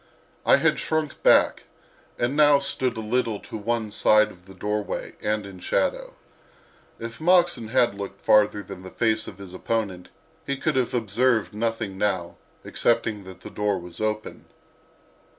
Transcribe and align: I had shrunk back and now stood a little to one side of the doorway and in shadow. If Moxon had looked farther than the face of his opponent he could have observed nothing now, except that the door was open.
I 0.47 0.55
had 0.55 0.79
shrunk 0.79 1.21
back 1.21 1.65
and 2.17 2.35
now 2.35 2.57
stood 2.57 2.97
a 2.97 3.01
little 3.01 3.39
to 3.41 3.55
one 3.55 3.91
side 3.91 4.31
of 4.31 4.47
the 4.47 4.55
doorway 4.55 5.13
and 5.21 5.45
in 5.45 5.59
shadow. 5.59 6.15
If 6.97 7.21
Moxon 7.21 7.67
had 7.67 7.93
looked 7.93 8.25
farther 8.25 8.63
than 8.63 8.81
the 8.81 8.89
face 8.89 9.27
of 9.27 9.37
his 9.37 9.53
opponent 9.53 10.09
he 10.43 10.57
could 10.57 10.75
have 10.75 10.95
observed 10.95 11.53
nothing 11.53 11.99
now, 11.99 12.37
except 12.63 13.03
that 13.03 13.41
the 13.41 13.51
door 13.51 13.77
was 13.77 14.01
open. 14.01 14.45